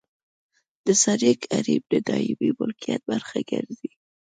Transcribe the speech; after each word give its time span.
د 0.85 0.87
سرک 1.03 1.39
حریم 1.53 1.83
د 1.91 1.93
دایمي 2.07 2.49
ملکیت 2.59 3.01
برخه 3.11 3.39
ګرځي 3.49 3.89